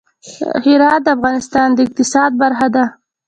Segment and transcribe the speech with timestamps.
[0.63, 2.85] هرات د افغانستان د اقتصاد برخه ده.